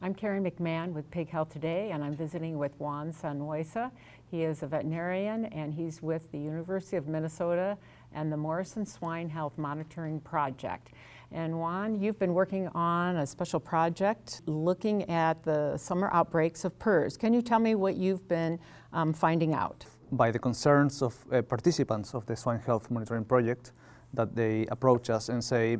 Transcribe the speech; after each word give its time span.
I'm 0.00 0.14
Karen 0.14 0.48
McMahon 0.48 0.92
with 0.92 1.10
Pig 1.10 1.28
Health 1.28 1.52
Today, 1.52 1.90
and 1.90 2.04
I'm 2.04 2.14
visiting 2.14 2.56
with 2.56 2.70
Juan 2.78 3.12
Sanhueza. 3.12 3.90
He 4.30 4.44
is 4.44 4.62
a 4.62 4.68
veterinarian, 4.68 5.46
and 5.46 5.74
he's 5.74 6.00
with 6.00 6.30
the 6.30 6.38
University 6.38 6.96
of 6.96 7.08
Minnesota 7.08 7.76
and 8.14 8.30
the 8.30 8.36
Morrison 8.36 8.86
Swine 8.86 9.28
Health 9.28 9.58
Monitoring 9.58 10.20
Project. 10.20 10.92
And 11.32 11.58
Juan, 11.58 12.00
you've 12.00 12.16
been 12.16 12.32
working 12.32 12.68
on 12.76 13.16
a 13.16 13.26
special 13.26 13.58
project 13.58 14.42
looking 14.46 15.02
at 15.10 15.42
the 15.42 15.76
summer 15.76 16.10
outbreaks 16.12 16.64
of 16.64 16.78
PRRS. 16.78 17.18
Can 17.18 17.34
you 17.34 17.42
tell 17.42 17.58
me 17.58 17.74
what 17.74 17.96
you've 17.96 18.28
been 18.28 18.60
um, 18.92 19.12
finding 19.12 19.52
out? 19.52 19.84
By 20.12 20.30
the 20.30 20.38
concerns 20.38 21.02
of 21.02 21.16
uh, 21.32 21.42
participants 21.42 22.14
of 22.14 22.24
the 22.24 22.36
Swine 22.36 22.60
Health 22.60 22.88
Monitoring 22.88 23.24
Project, 23.24 23.72
that 24.14 24.36
they 24.36 24.64
approach 24.66 25.10
us 25.10 25.28
and 25.28 25.42
say, 25.42 25.78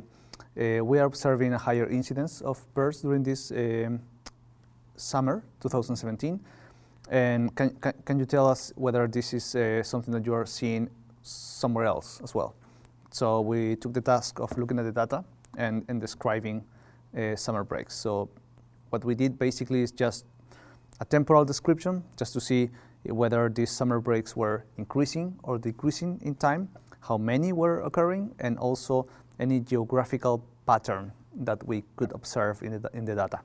uh, 0.59 0.83
we 0.83 0.99
are 0.99 1.05
observing 1.05 1.53
a 1.53 1.57
higher 1.57 1.87
incidence 1.87 2.41
of 2.41 2.59
PRRS 2.73 3.01
during 3.01 3.23
this 3.23 3.51
um, 3.51 4.01
summer 4.99 5.43
2017. 5.61 6.39
And 7.09 7.55
can, 7.55 7.71
can, 7.81 7.93
can, 8.05 8.19
you 8.19 8.25
tell 8.25 8.47
us 8.47 8.71
whether 8.75 9.07
this 9.07 9.33
is 9.33 9.55
uh, 9.55 9.81
something 9.81 10.13
that 10.13 10.25
you 10.25 10.33
are 10.33 10.45
seeing 10.45 10.89
somewhere 11.23 11.85
else 11.85 12.21
as 12.23 12.35
well? 12.35 12.53
So 13.11 13.41
we 13.41 13.75
took 13.75 13.93
the 13.93 14.01
task 14.01 14.39
of 14.39 14.55
looking 14.57 14.77
at 14.77 14.85
the 14.85 14.91
data 14.91 15.23
and, 15.57 15.83
and 15.87 15.99
describing 15.99 16.63
uh, 17.17 17.35
summer 17.35 17.63
breaks. 17.63 17.95
So 17.95 18.29
what 18.91 19.03
we 19.03 19.15
did 19.15 19.39
basically 19.39 19.81
is 19.81 19.91
just 19.91 20.25
a 20.99 21.05
temporal 21.05 21.45
description, 21.45 22.03
just 22.17 22.33
to 22.33 22.41
see 22.41 22.69
whether 23.05 23.49
these 23.49 23.71
summer 23.71 23.99
breaks 23.99 24.35
were 24.35 24.65
increasing 24.77 25.39
or 25.43 25.57
decreasing 25.57 26.19
in 26.21 26.35
time, 26.35 26.69
how 27.01 27.17
many 27.17 27.53
were 27.53 27.81
occurring, 27.81 28.35
and 28.39 28.57
also 28.59 29.07
any 29.39 29.59
geographical 29.59 30.43
pattern 30.67 31.11
that 31.33 31.65
we 31.65 31.83
could 31.95 32.11
observe 32.11 32.61
in 32.61 32.81
the, 32.81 32.89
in 32.93 33.05
the 33.05 33.15
data. 33.15 33.39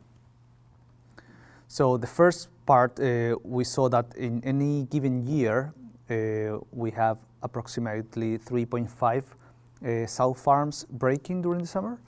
So 1.69 1.97
the 1.97 2.07
first 2.07 2.49
part, 2.67 2.99
uh, 3.01 3.37
we 3.43 3.65
saw 3.65 3.89
that 3.89 4.15
in 4.17 4.43
any 4.45 4.85
given 4.85 5.27
year, 5.27 5.73
uh, 6.11 6.59
we 6.71 6.91
have 6.93 7.19
approximately 7.43 8.39
3.5 8.39 9.23
uh, 9.85 10.07
sow 10.07 10.35
farms 10.35 10.87
breaking 10.91 11.43
during 11.43 11.61
the 11.61 11.67
summer, 11.67 11.99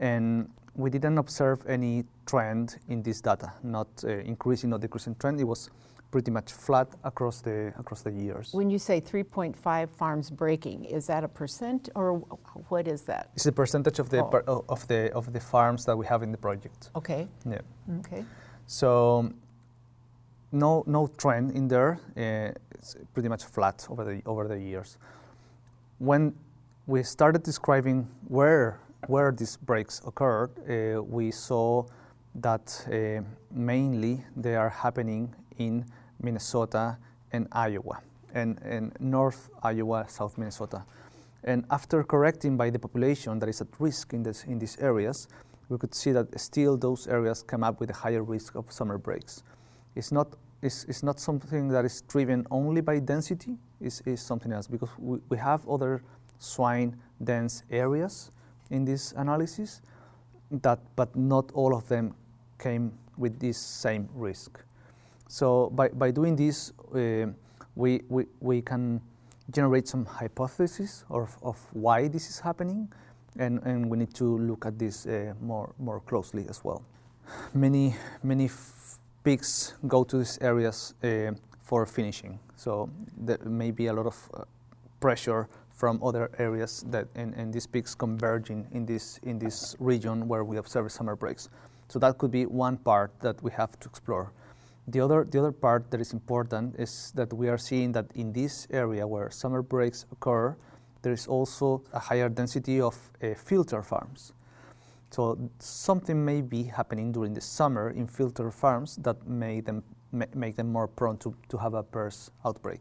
and 0.00 0.48
we 0.74 0.90
didn't 0.90 1.18
observe 1.18 1.64
any 1.66 2.04
trend 2.26 2.78
in 2.88 3.02
this 3.02 3.20
data, 3.20 3.52
not 3.62 3.88
uh, 4.04 4.08
increasing 4.08 4.72
or 4.72 4.78
decreasing 4.78 5.14
trend. 5.16 5.40
It 5.40 5.44
was 5.44 5.70
pretty 6.10 6.30
much 6.30 6.52
flat 6.52 6.88
across 7.04 7.40
the 7.40 7.72
across 7.78 8.02
the 8.02 8.12
years. 8.12 8.52
When 8.52 8.70
you 8.70 8.78
say 8.78 9.00
3.5 9.00 9.88
farms 9.88 10.30
breaking, 10.30 10.84
is 10.84 11.06
that 11.06 11.24
a 11.24 11.28
percent 11.28 11.88
or 11.94 12.18
what 12.68 12.86
is 12.86 13.02
that? 13.02 13.30
It's 13.34 13.44
the 13.44 13.52
percentage 13.52 13.98
of 13.98 14.08
the 14.10 14.22
oh. 14.22 14.64
of 14.68 14.86
the 14.88 15.10
of 15.14 15.32
the 15.32 15.40
farms 15.40 15.84
that 15.86 15.96
we 15.96 16.06
have 16.06 16.22
in 16.22 16.30
the 16.30 16.38
project. 16.38 16.90
Okay. 16.94 17.28
Yeah. 17.50 17.60
Okay. 18.00 18.24
So 18.66 19.30
no 20.52 20.84
no 20.86 21.06
trend 21.06 21.52
in 21.52 21.68
there. 21.68 21.98
Uh, 22.16 22.52
it's 22.74 22.96
pretty 23.14 23.28
much 23.28 23.44
flat 23.44 23.86
over 23.90 24.04
the 24.04 24.22
over 24.26 24.48
the 24.48 24.58
years. 24.58 24.98
When 25.98 26.34
we 26.86 27.02
started 27.02 27.42
describing 27.42 28.08
where 28.28 28.78
where 29.08 29.32
these 29.32 29.56
breaks 29.56 30.00
occurred, 30.06 30.50
uh, 30.58 31.02
we 31.02 31.30
saw 31.30 31.84
that 32.34 32.86
uh, 32.90 33.22
mainly 33.50 34.24
they 34.36 34.56
are 34.56 34.70
happening 34.70 35.34
in 35.58 35.84
Minnesota, 36.22 36.96
and 37.32 37.48
Iowa, 37.52 38.00
and, 38.34 38.60
and 38.62 38.92
North 39.00 39.50
Iowa, 39.62 40.06
South 40.08 40.38
Minnesota. 40.38 40.84
And 41.44 41.64
after 41.70 42.04
correcting 42.04 42.56
by 42.56 42.70
the 42.70 42.78
population 42.78 43.38
that 43.40 43.48
is 43.48 43.60
at 43.60 43.68
risk 43.78 44.12
in, 44.12 44.22
this, 44.22 44.44
in 44.44 44.58
these 44.58 44.78
areas, 44.78 45.28
we 45.68 45.78
could 45.78 45.94
see 45.94 46.12
that 46.12 46.38
still 46.40 46.76
those 46.76 47.06
areas 47.06 47.42
come 47.42 47.64
up 47.64 47.80
with 47.80 47.90
a 47.90 47.94
higher 47.94 48.22
risk 48.22 48.54
of 48.54 48.70
summer 48.70 48.98
breaks. 48.98 49.42
It's 49.94 50.12
not, 50.12 50.34
it's, 50.60 50.84
it's 50.84 51.02
not 51.02 51.20
something 51.20 51.68
that 51.68 51.84
is 51.84 52.02
driven 52.02 52.46
only 52.50 52.80
by 52.80 52.98
density, 52.98 53.56
it's, 53.80 54.02
it's 54.06 54.22
something 54.22 54.52
else 54.52 54.66
because 54.66 54.90
we, 54.98 55.18
we 55.28 55.38
have 55.38 55.66
other 55.68 56.02
swine 56.38 56.96
dense 57.22 57.62
areas 57.70 58.30
in 58.70 58.84
this 58.84 59.12
analysis, 59.16 59.80
that, 60.50 60.80
but 60.96 61.14
not 61.16 61.50
all 61.52 61.74
of 61.74 61.88
them 61.88 62.14
came 62.58 62.92
with 63.16 63.38
this 63.38 63.58
same 63.58 64.08
risk. 64.14 64.60
So 65.28 65.70
by, 65.70 65.88
by 65.88 66.10
doing 66.10 66.36
this, 66.36 66.72
uh, 66.94 67.26
we, 67.74 68.02
we, 68.08 68.26
we 68.40 68.62
can 68.62 69.00
generate 69.50 69.88
some 69.88 70.04
hypotheses 70.04 71.04
of, 71.10 71.36
of 71.42 71.58
why 71.72 72.08
this 72.08 72.28
is 72.28 72.40
happening, 72.40 72.92
and, 73.38 73.62
and 73.62 73.90
we 73.90 73.96
need 73.98 74.14
to 74.14 74.38
look 74.38 74.66
at 74.66 74.78
this 74.78 75.06
uh, 75.06 75.34
more, 75.40 75.74
more 75.78 76.00
closely 76.00 76.46
as 76.48 76.64
well. 76.64 76.82
Many, 77.54 77.94
many 78.22 78.50
pigs 79.24 79.74
go 79.86 80.04
to 80.04 80.18
these 80.18 80.38
areas 80.40 80.94
uh, 81.02 81.32
for 81.62 81.86
finishing, 81.86 82.38
so 82.56 82.90
there 83.16 83.38
may 83.44 83.70
be 83.70 83.86
a 83.86 83.92
lot 83.92 84.06
of 84.06 84.30
uh, 84.34 84.44
pressure 85.00 85.48
from 85.70 86.02
other 86.02 86.30
areas 86.38 86.84
that 86.88 87.08
and, 87.14 87.34
and 87.34 87.52
these 87.52 87.66
pigs 87.66 87.94
converging 87.94 88.66
in 88.72 88.86
this 88.86 89.18
in 89.22 89.38
this 89.38 89.74
region 89.80 90.28
where 90.28 90.44
we 90.44 90.58
observe 90.58 90.90
summer 90.92 91.16
breaks. 91.16 91.48
So 91.88 91.98
that 91.98 92.18
could 92.18 92.30
be 92.30 92.46
one 92.46 92.76
part 92.76 93.12
that 93.20 93.42
we 93.42 93.50
have 93.52 93.78
to 93.80 93.88
explore. 93.88 94.32
The 94.88 95.00
other, 95.00 95.24
the 95.24 95.38
other 95.38 95.52
part 95.52 95.90
that 95.90 96.00
is 96.00 96.12
important 96.12 96.76
is 96.78 97.12
that 97.14 97.32
we 97.32 97.48
are 97.48 97.58
seeing 97.58 97.92
that 97.92 98.06
in 98.14 98.32
this 98.32 98.66
area 98.70 99.06
where 99.06 99.30
summer 99.30 99.62
breaks 99.62 100.06
occur, 100.10 100.56
there 101.02 101.12
is 101.12 101.26
also 101.26 101.82
a 101.92 101.98
higher 101.98 102.28
density 102.28 102.80
of 102.80 102.96
uh, 103.22 103.34
filter 103.34 103.82
farms. 103.82 104.32
So 105.10 105.38
something 105.58 106.24
may 106.24 106.40
be 106.40 106.62
happening 106.62 107.12
during 107.12 107.34
the 107.34 107.40
summer 107.40 107.90
in 107.90 108.06
filter 108.06 108.50
farms 108.50 108.96
that 108.96 109.26
make 109.26 109.66
them, 109.66 109.82
make 110.34 110.56
them 110.56 110.72
more 110.72 110.88
prone 110.88 111.18
to, 111.18 111.34
to 111.48 111.58
have 111.58 111.74
a 111.74 111.82
PRRS 111.82 112.30
outbreak. 112.46 112.80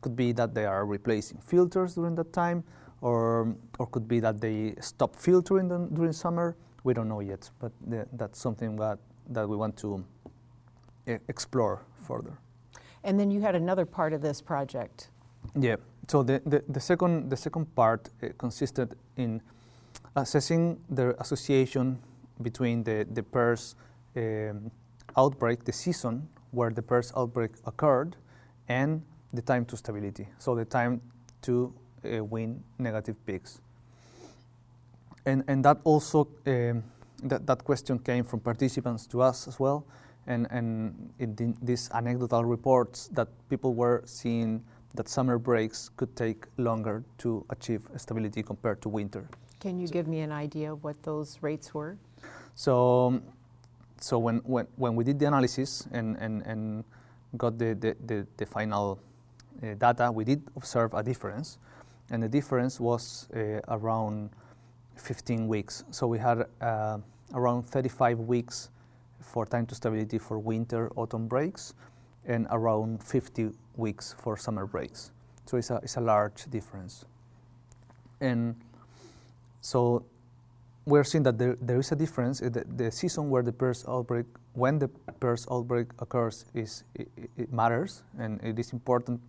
Could 0.00 0.14
be 0.14 0.32
that 0.32 0.54
they 0.54 0.66
are 0.66 0.86
replacing 0.86 1.38
filters 1.38 1.94
during 1.94 2.14
that 2.14 2.32
time, 2.32 2.62
or, 3.00 3.56
or 3.78 3.86
could 3.86 4.06
be 4.06 4.20
that 4.20 4.40
they 4.40 4.74
stop 4.80 5.16
filtering 5.16 5.66
them 5.66 5.88
during 5.92 6.12
summer. 6.12 6.56
We 6.84 6.94
don't 6.94 7.08
know 7.08 7.20
yet, 7.20 7.50
but 7.58 7.72
the, 7.84 8.06
that's 8.12 8.38
something 8.38 8.76
that, 8.76 8.98
that 9.30 9.48
we 9.48 9.56
want 9.56 9.76
to 9.78 10.04
explore 11.06 11.82
further. 12.06 12.38
And 13.02 13.18
then 13.18 13.30
you 13.30 13.40
had 13.40 13.54
another 13.54 13.84
part 13.84 14.12
of 14.12 14.22
this 14.22 14.40
project. 14.40 15.08
Yeah. 15.58 15.76
So 16.08 16.22
the, 16.22 16.42
the, 16.44 16.62
the 16.68 16.80
second 16.80 17.30
the 17.30 17.36
second 17.36 17.74
part 17.74 18.10
uh, 18.22 18.28
consisted 18.36 18.94
in 19.16 19.40
assessing 20.16 20.78
the 20.90 21.14
association 21.20 21.98
between 22.42 22.84
the 22.84 23.06
the 23.10 23.22
PRRS 23.22 23.74
um, 24.16 24.70
outbreak, 25.16 25.64
the 25.64 25.72
season 25.72 26.28
where 26.50 26.70
the 26.70 26.82
PRRS 26.82 27.12
outbreak 27.16 27.52
occurred, 27.66 28.16
and 28.68 29.02
the 29.32 29.42
time 29.42 29.64
to 29.66 29.76
stability. 29.76 30.28
So 30.38 30.54
the 30.54 30.64
time 30.64 31.00
to 31.42 31.72
uh, 32.04 32.24
wean 32.24 32.62
negative 32.78 33.16
pigs. 33.26 33.60
And 35.26 35.44
and 35.48 35.64
that 35.64 35.78
also 35.84 36.28
um, 36.46 36.82
that 37.22 37.46
that 37.46 37.64
question 37.64 37.98
came 37.98 38.24
from 38.24 38.40
participants 38.40 39.06
to 39.06 39.22
us 39.22 39.48
as 39.48 39.58
well 39.58 39.86
and, 40.26 40.46
and 40.50 41.10
in 41.18 41.56
these 41.62 41.90
anecdotal 41.92 42.44
reports 42.44 43.08
that 43.12 43.28
people 43.48 43.74
were 43.74 44.02
seeing 44.04 44.62
that 44.94 45.08
summer 45.08 45.38
breaks 45.38 45.90
could 45.96 46.14
take 46.16 46.46
longer 46.56 47.04
to 47.18 47.44
achieve 47.50 47.82
stability 47.96 48.42
compared 48.42 48.80
to 48.82 48.88
winter. 48.88 49.28
Can 49.60 49.78
you 49.78 49.88
give 49.88 50.06
me 50.06 50.20
an 50.20 50.32
idea 50.32 50.72
of 50.72 50.84
what 50.84 51.02
those 51.02 51.38
rates 51.40 51.74
were? 51.74 51.96
So, 52.54 53.20
so 54.00 54.18
when, 54.18 54.38
when, 54.38 54.66
when 54.76 54.94
we 54.94 55.04
did 55.04 55.18
the 55.18 55.26
analysis 55.26 55.88
and, 55.92 56.16
and, 56.18 56.42
and 56.42 56.84
got 57.36 57.58
the, 57.58 57.74
the, 57.74 57.96
the, 58.06 58.26
the 58.36 58.46
final 58.46 59.00
uh, 59.62 59.74
data, 59.74 60.12
we 60.12 60.24
did 60.24 60.42
observe 60.56 60.94
a 60.94 61.02
difference, 61.02 61.58
and 62.10 62.22
the 62.22 62.28
difference 62.28 62.78
was 62.78 63.28
uh, 63.34 63.60
around 63.68 64.30
15 64.96 65.48
weeks. 65.48 65.84
So 65.90 66.06
we 66.06 66.18
had 66.18 66.46
uh, 66.60 66.98
around 67.32 67.64
35 67.64 68.20
weeks 68.20 68.70
for 69.20 69.46
time 69.46 69.66
to 69.66 69.74
stability 69.74 70.18
for 70.18 70.38
winter 70.38 70.90
autumn 70.96 71.26
breaks 71.26 71.74
and 72.26 72.46
around 72.50 73.02
50 73.02 73.50
weeks 73.76 74.14
for 74.18 74.36
summer 74.36 74.66
breaks. 74.66 75.10
So 75.46 75.56
it's 75.56 75.70
a, 75.70 75.76
it's 75.82 75.96
a 75.96 76.00
large 76.00 76.44
difference. 76.50 77.04
And 78.20 78.56
so 79.60 80.04
we're 80.86 81.04
seeing 81.04 81.24
that 81.24 81.38
there, 81.38 81.56
there 81.60 81.78
is 81.78 81.92
a 81.92 81.96
difference. 81.96 82.40
The, 82.40 82.64
the 82.76 82.90
season 82.90 83.30
where 83.30 83.42
the 83.42 83.52
PRRS 83.52 83.88
outbreak, 83.88 84.26
when 84.54 84.78
the 84.78 84.88
PRRS 85.20 85.50
outbreak 85.50 85.88
occurs, 85.98 86.44
is 86.54 86.84
it, 86.94 87.08
it 87.36 87.52
matters 87.52 88.02
and 88.18 88.42
it 88.42 88.58
is 88.58 88.72
important. 88.72 89.20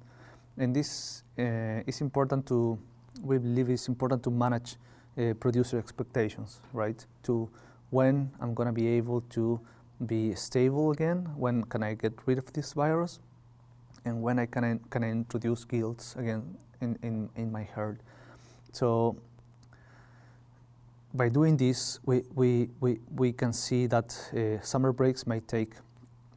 And 0.58 0.76
this 0.76 1.24
uh, 1.38 1.84
is 1.86 2.02
important 2.02 2.46
to, 2.48 2.80
we 3.22 3.38
believe 3.38 3.70
it's 3.70 3.88
important 3.88 4.24
to 4.24 4.32
manage 4.32 4.76
uh, 5.18 5.34
producer 5.40 5.78
expectations, 5.78 6.60
right? 6.74 7.06
To 7.24 7.50
when 7.90 8.32
I'm 8.42 8.54
going 8.54 8.68
to 8.68 8.74
be 8.74 8.88
able 8.88 9.22
to 9.32 9.60
be 10.06 10.36
stable 10.36 10.92
again? 10.92 11.30
When 11.36 11.64
can 11.64 11.84
I 11.84 11.94
get 11.94 12.14
rid 12.26 12.38
of 12.38 12.52
this 12.54 12.74
virus? 12.74 13.20
And 14.06 14.22
when 14.22 14.40
I 14.40 14.46
can, 14.46 14.80
can 14.90 15.04
I 15.04 15.10
introduce 15.10 15.66
gilts 15.66 16.16
again 16.16 16.58
in, 16.80 16.98
in, 17.02 17.30
in 17.36 17.52
my 17.52 17.64
herd? 17.64 18.00
So 18.72 19.18
by 21.14 21.30
doing 21.30 21.58
this, 21.58 22.00
we, 22.06 22.24
we, 22.36 22.70
we, 22.80 23.00
we 23.16 23.32
can 23.34 23.52
see 23.52 23.88
that 23.88 24.16
uh, 24.36 24.64
summer 24.64 24.92
breaks 24.92 25.26
may 25.26 25.40
take 25.40 25.74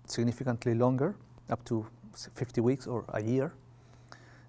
significantly 0.07 0.75
longer, 0.75 1.15
up 1.51 1.65
to 1.67 1.87
50 2.35 2.61
weeks 2.61 2.87
or 2.87 3.05
a 3.11 3.23
year. 3.23 3.53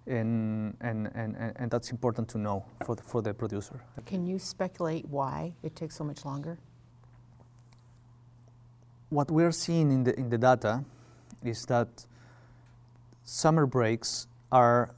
And, 0.07 0.75
and, 0.81 1.11
and, 1.13 1.53
and 1.55 1.69
that's 1.69 1.91
important 1.91 2.29
to 2.29 2.37
know 2.37 2.65
for 2.85 2.95
the, 2.95 3.03
for 3.03 3.21
the 3.21 3.33
producer. 3.33 3.79
Can 4.05 4.25
you 4.25 4.39
speculate 4.39 5.07
why 5.07 5.53
it 5.61 5.75
takes 5.75 5.95
so 5.95 6.03
much 6.03 6.25
longer? 6.25 6.57
What 9.09 9.29
we're 9.29 9.51
seeing 9.51 9.91
in 9.91 10.03
the, 10.03 10.17
in 10.17 10.29
the 10.29 10.37
data 10.37 10.83
is 11.43 11.65
that 11.65 12.05
summer 13.29 13.67
breaks 13.67 14.27
are 14.51 14.95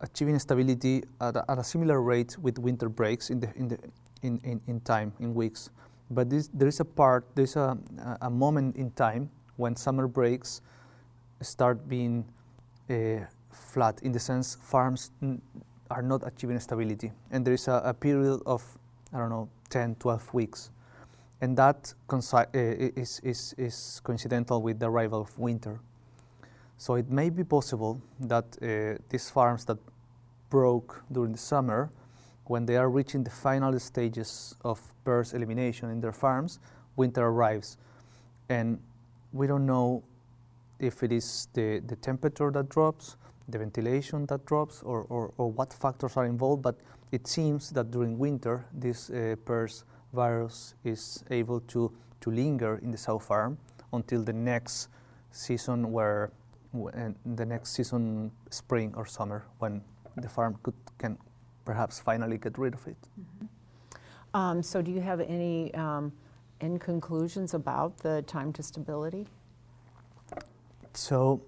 achieving 0.00 0.38
stability 0.38 1.04
at 1.20 1.36
a, 1.36 1.44
at 1.50 1.58
a 1.58 1.64
similar 1.64 2.00
rate 2.00 2.38
with 2.38 2.58
winter 2.58 2.88
breaks 2.88 3.28
in, 3.28 3.38
the, 3.38 3.52
in, 3.54 3.68
the, 3.68 3.78
in, 4.22 4.40
in, 4.44 4.60
in 4.66 4.80
time, 4.80 5.12
in 5.20 5.34
weeks. 5.34 5.68
But 6.10 6.30
this, 6.30 6.48
there 6.54 6.68
is 6.68 6.80
a 6.80 6.86
part, 6.86 7.26
there's 7.34 7.56
a, 7.56 7.76
a 8.22 8.30
moment 8.30 8.76
in 8.76 8.90
time 8.92 9.30
when 9.56 9.76
summer 9.76 10.08
breaks 10.08 10.62
start 11.42 11.86
being 11.86 12.24
uh, 12.88 13.26
flat 13.52 14.00
in 14.02 14.12
the 14.12 14.18
sense 14.18 14.56
farms 14.62 15.10
are 15.90 16.02
not 16.02 16.26
achieving 16.26 16.58
stability. 16.60 17.12
And 17.30 17.44
there 17.44 17.54
is 17.54 17.68
a, 17.68 17.82
a, 17.84 17.92
period 17.92 18.40
of 18.46 18.64
i 19.12 19.18
don't 19.18 19.28
know 19.28 19.48
10 19.68 19.96
12 19.96 20.32
weeks. 20.32 20.70
And 21.42 21.56
that 21.58 21.92
uh, 22.10 22.48
is, 22.54 23.20
is, 23.22 23.54
is 23.58 24.00
coincidental 24.02 24.62
with 24.62 24.78
the 24.78 24.90
arrival 24.90 25.20
of 25.20 25.38
winter 25.38 25.80
so 26.80 26.94
it 26.94 27.10
may 27.10 27.28
be 27.28 27.44
possible 27.44 28.00
that 28.18 28.46
uh, 28.62 28.98
these 29.10 29.28
farms 29.28 29.66
that 29.66 29.76
broke 30.48 31.04
during 31.12 31.32
the 31.32 31.38
summer 31.38 31.90
when 32.44 32.64
they 32.64 32.78
are 32.78 32.88
reaching 32.88 33.22
the 33.22 33.30
final 33.30 33.78
stages 33.78 34.54
of 34.64 34.80
PRRS 35.04 35.34
elimination 35.34 35.90
in 35.90 36.00
their 36.00 36.14
farms 36.14 36.58
winter 36.96 37.26
arrives. 37.26 37.76
And 38.48 38.80
we 39.30 39.46
don't 39.46 39.66
know 39.66 40.02
if 40.78 41.02
it 41.02 41.12
is 41.12 41.48
the, 41.52 41.82
the 41.86 41.96
temperature 41.96 42.50
that 42.50 42.70
drops, 42.70 43.16
the 43.46 43.58
ventilation 43.58 44.24
that 44.28 44.46
drops, 44.46 44.82
or, 44.82 45.02
or, 45.10 45.34
or 45.36 45.52
what 45.52 45.74
factors 45.74 46.16
are 46.16 46.24
involved, 46.24 46.62
but 46.62 46.76
it 47.12 47.26
seems 47.26 47.68
that 47.72 47.90
during 47.90 48.18
winter, 48.18 48.64
this 48.72 49.10
uh, 49.10 49.36
virus 50.14 50.74
is 50.82 51.24
able 51.30 51.60
to, 51.60 51.92
to 52.22 52.30
linger 52.30 52.80
in 52.82 52.90
the 52.90 52.98
sow 52.98 53.18
farm 53.18 53.58
until 53.92 54.22
the 54.22 54.32
next 54.32 54.88
season 55.30 55.92
where 55.92 56.32
the 56.72 57.46
next 57.46 57.70
season, 57.70 58.30
spring 58.50 58.94
or 58.96 59.06
summer, 59.06 59.44
when 59.58 59.82
the 60.16 60.28
farm 60.28 60.58
could, 60.62 60.74
can 60.98 61.18
perhaps 61.64 62.00
finally 62.00 62.38
get 62.38 62.58
rid 62.58 62.74
of 62.74 62.86
it. 62.86 62.96
Mm 63.18 63.24
-hmm. 63.24 63.48
um, 64.38 64.62
so 64.62 64.82
do 64.82 64.90
you 64.90 65.02
have 65.02 65.24
any 65.24 65.74
um, 65.74 66.12
in 66.60 66.78
conclusions 66.78 67.54
about 67.54 67.96
the 67.96 68.22
time 68.22 68.52
to 68.52 68.62
stability? 68.62 69.26
So, 70.94 71.40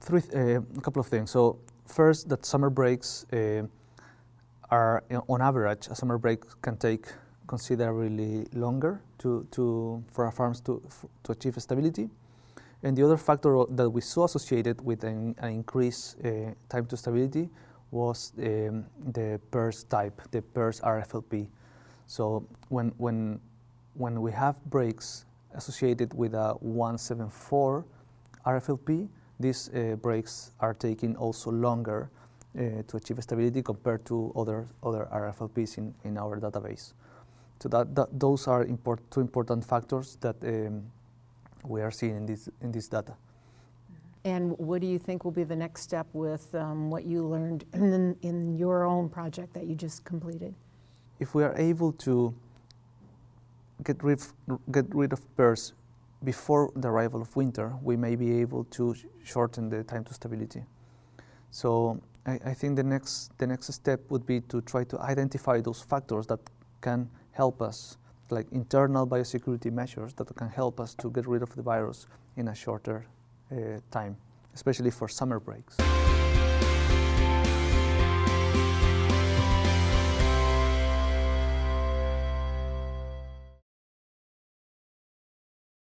three, 0.00 0.22
uh, 0.34 0.60
a 0.76 0.80
couple 0.80 1.00
of 1.00 1.08
things. 1.08 1.30
So, 1.30 1.58
first, 1.86 2.28
that 2.28 2.44
summer 2.46 2.70
breaks 2.70 3.26
uh, 3.32 3.66
are, 4.70 5.02
on 5.28 5.40
average, 5.40 5.88
a 5.90 5.94
summer 5.94 6.18
break 6.18 6.40
can 6.60 6.76
take 6.76 7.06
considerably 7.46 8.46
longer 8.52 9.00
to, 9.18 9.46
to, 9.50 10.02
for 10.12 10.24
our 10.24 10.32
farms 10.32 10.60
to, 10.60 10.82
to 11.22 11.32
achieve 11.32 11.60
stability. 11.60 12.10
And 12.84 12.96
the 12.96 13.02
other 13.02 13.16
factor 13.16 13.64
that 13.70 13.90
we 13.90 14.00
saw 14.00 14.24
associated 14.24 14.80
with 14.84 15.02
an, 15.02 15.34
an 15.38 15.50
increased 15.50 16.16
uh, 16.24 16.52
time 16.68 16.86
to 16.86 16.96
stability 16.96 17.48
was 17.90 18.32
um, 18.38 18.84
the 19.12 19.40
PRRS 19.50 19.88
type, 19.88 20.20
the 20.30 20.42
PRRS 20.42 20.82
RFLP. 20.82 21.48
So 22.06 22.46
when, 22.68 22.92
when 22.98 23.40
when 23.94 24.20
we 24.20 24.32
have 24.32 24.62
breaks 24.66 25.24
associated 25.54 26.12
with 26.14 26.34
a 26.34 26.54
174 26.60 27.84
RFLP, 28.44 29.08
these 29.38 29.70
uh, 29.72 29.96
breaks 29.96 30.50
are 30.60 30.74
taking 30.74 31.16
also 31.16 31.50
longer 31.50 32.10
uh, 32.58 32.82
to 32.86 32.96
achieve 32.96 33.22
stability 33.22 33.62
compared 33.62 34.04
to 34.06 34.32
other, 34.36 34.66
other 34.82 35.08
RFLPs 35.12 35.78
in, 35.78 35.94
in 36.04 36.18
our 36.18 36.38
database. 36.40 36.92
So 37.60 37.68
that, 37.68 37.94
that 37.94 38.08
those 38.18 38.46
are 38.48 38.64
import, 38.64 39.00
two 39.10 39.20
important 39.20 39.64
factors 39.64 40.18
that 40.20 40.36
um, 40.44 40.82
we 41.66 41.80
are 41.82 41.90
seeing 41.90 42.16
in 42.16 42.26
this, 42.26 42.48
in 42.60 42.72
this 42.72 42.88
data. 42.88 43.14
And 44.24 44.58
what 44.58 44.80
do 44.80 44.86
you 44.86 44.98
think 44.98 45.24
will 45.24 45.32
be 45.32 45.44
the 45.44 45.56
next 45.56 45.82
step 45.82 46.06
with 46.12 46.54
um, 46.54 46.90
what 46.90 47.04
you 47.04 47.26
learned 47.26 47.64
in, 47.74 48.16
in 48.22 48.56
your 48.56 48.84
own 48.84 49.08
project 49.08 49.52
that 49.54 49.66
you 49.66 49.74
just 49.74 50.04
completed? 50.04 50.54
If 51.20 51.34
we 51.34 51.44
are 51.44 51.54
able 51.56 51.92
to 51.92 52.34
get 53.82 54.02
rid, 54.02 54.22
get 54.70 54.86
rid 54.94 55.12
of 55.12 55.20
PRRS 55.36 55.72
before 56.24 56.72
the 56.74 56.88
arrival 56.88 57.20
of 57.20 57.36
winter, 57.36 57.74
we 57.82 57.96
may 57.96 58.16
be 58.16 58.40
able 58.40 58.64
to 58.64 58.94
shorten 59.22 59.68
the 59.68 59.84
time 59.84 60.04
to 60.04 60.14
stability. 60.14 60.64
So 61.50 62.00
I, 62.26 62.40
I, 62.46 62.54
think 62.54 62.76
the 62.76 62.82
next, 62.82 63.36
the 63.38 63.46
next 63.46 63.72
step 63.72 64.00
would 64.08 64.24
be 64.24 64.40
to 64.42 64.62
try 64.62 64.84
to 64.84 64.98
identify 65.00 65.60
those 65.60 65.82
factors 65.82 66.26
that 66.28 66.40
can 66.80 67.10
help 67.32 67.60
us, 67.60 67.98
like 68.30 68.46
internal 68.52 69.06
biosecurity 69.06 69.72
measures 69.72 70.14
that 70.14 70.34
can 70.34 70.48
help 70.48 70.80
us 70.80 70.94
to 70.94 71.10
get 71.10 71.26
rid 71.26 71.42
of 71.42 71.54
the 71.54 71.62
virus 71.62 72.06
in 72.36 72.48
a 72.48 72.54
shorter 72.54 73.06
uh, 73.52 73.78
time, 73.90 74.16
especially 74.54 74.90
for 74.90 75.08
summer 75.08 75.38
breaks. 75.38 75.76